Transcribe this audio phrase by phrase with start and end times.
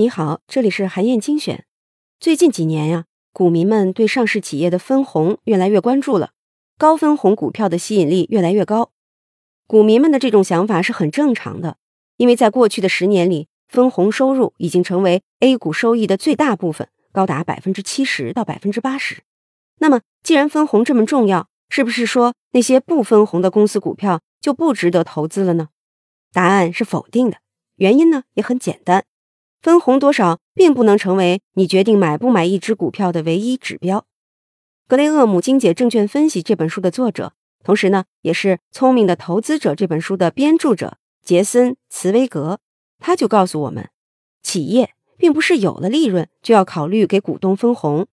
[0.00, 1.66] 你好，这里是韩燕精选。
[2.18, 3.04] 最近几年呀，
[3.34, 6.30] 股民们对上市企业的分红越来越关注了，
[6.78, 8.92] 高分红股票的吸引力越来越高。
[9.66, 11.76] 股民们的这种想法是很正常的，
[12.16, 19.22] 因为在过去的十年里，分红收入已经成为 A 股收益的最大部分，高达百分之七十到百分之八十。
[19.80, 25.68] 那么，既然分红这么重要，是不是说那些不分红的公司股票就不值得投资了呢？
[26.32, 27.36] 答案是否定的。
[27.76, 29.04] 原因呢也很简单。
[29.60, 34.06] 分红多少并不能成为你决定买不买一只股票的唯一指标。
[34.88, 42.58] 格雷厄姆《精解证券分析》这本书的作者，同时呢也是《聪明的投资者》这本书的编著者杰森·茨威格，
[42.98, 43.90] 他就告诉我们，
[44.42, 48.06] 企业并不是有了利润就要考虑给股东分红，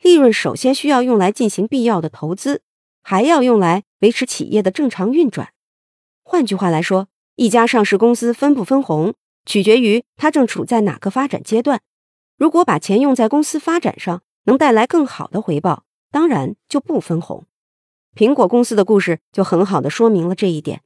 [0.00, 2.62] 利润首先需要用来进行必要的投资，
[3.02, 5.50] 还要用来维持企业的正常运转。
[6.24, 9.14] 换句话来说，一家上市公司分不分红？
[9.46, 11.80] 取决于它正处在哪个发展阶段。
[12.36, 17.46] 如果把钱用在公司发展上，能带来更好的回报，当然就不分红。
[18.14, 20.82] 苹果公司的故事就很好的说明了这一点。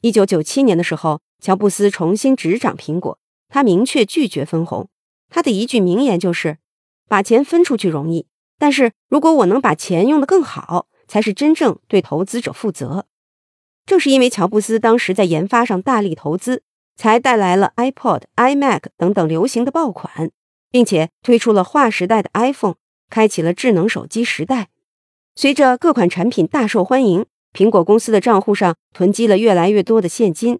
[0.00, 3.18] 一九九七年的时候，乔布斯重新执掌苹果，
[3.48, 4.88] 他明确拒绝分红。
[5.28, 6.58] 他的一句名言就是
[7.08, 8.26] ：“把钱分出去容易，
[8.58, 13.06] 但是如果我能把钱用得更好，才是真正对投资者负责。”
[13.84, 16.62] 正是因为乔布斯当时在研发上大力投资。
[16.98, 20.32] 才带来了 iPod、iMac 等等流行的爆款，
[20.72, 22.74] 并且推出了划时代的 iPhone，
[23.08, 24.68] 开启了智能手机时代。
[25.36, 30.58] 随着各款产品大受欢迎，苹果公司的账户上囤积了越来越多的现金。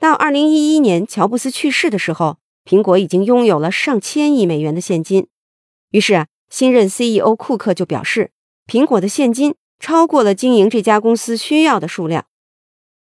[0.00, 5.26] 到2011年乔布斯去世的时候，苹果已经拥有了上千亿美元的现金。
[5.90, 8.30] 于是啊，新任 CEO 库克就表示，
[8.66, 12.24] 苹果的现金超过了经营这家公司需要的数量。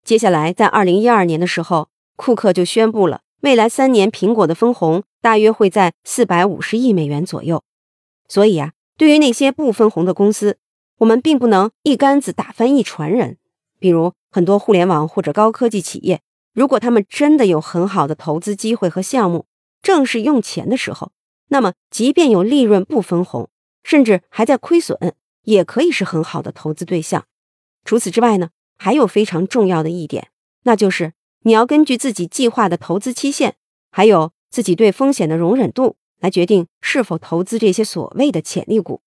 [0.04, 1.88] 接下来，在2012年的时候。
[2.18, 7.64] 库克就宣布了，未来三年苹果的分红大约会在四百五十亿美元左右。
[8.28, 10.58] 所以啊，对于那些不分红的公司，
[10.98, 13.38] 我们并不能一竿子打翻一船人。
[13.80, 16.22] 比如很多互联网或者高科技企业，
[16.54, 19.46] 如果他们真的有很好的投资机会和项目，
[19.84, 21.12] 正是用钱的时候，
[21.50, 23.50] 那么即便有利润不分红，
[23.84, 25.14] 甚至还在亏损，
[25.44, 27.26] 也可以是很好的投资对象。
[27.86, 30.30] 除此之外呢，还有非常重要的一点，
[30.64, 31.14] 那就是。
[31.44, 33.56] 你要根据自己计划的投资期限，
[33.92, 39.02] 还有自己对风险的容忍度，来决定是否投资这些所谓的潜力股。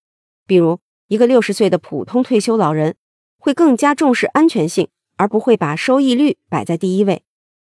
[0.47, 2.97] 比如，一个六十岁的普通退休老人
[3.39, 7.23] 会更加重视安全性，而不会把收益率摆在第一位。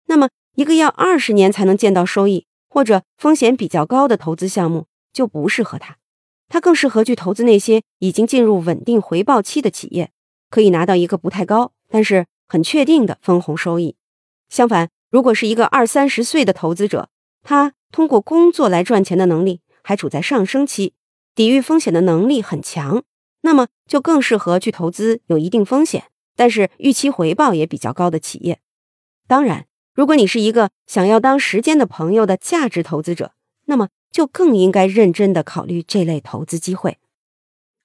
[0.06, 5.97] 那么，一个要二十年才能见到收益，或者风险比较高的投资项目就不适合他。
[6.47, 10.12] 他更适合去投资那些已经进入稳定回报期的企业，
[10.50, 13.96] 可以拿到一个不太高，但是很确定的分红收益。
[14.50, 17.10] 相反，如果是一个二三十岁的投资者，
[17.44, 20.94] 他通过工作来赚钱的能力还处在上升期，
[21.36, 23.04] 抵御风险的能力很强，
[23.42, 26.06] 那么就更适合去投资有一定风险，
[26.36, 28.59] 但是预期回报也比较高的企业。
[29.28, 33.34] 当然，如果你是一个想要当时间的朋友的价值投资者，
[33.66, 36.98] 那么就更应该认真的考虑这类投资机会。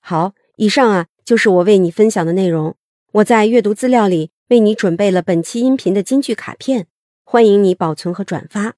[0.01, 2.75] 好，以上啊就是我为你分享的内容。
[3.13, 4.31] 我在阅读资料里。
[4.49, 6.87] 为你准备了本期音频的金句卡片，
[7.25, 8.75] 欢迎你保存和转发，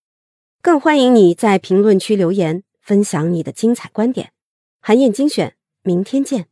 [0.63, 4.33] 更欢迎你在评论区留言分享你的精彩观点。
[4.81, 6.47] 韩燕精选，明天见。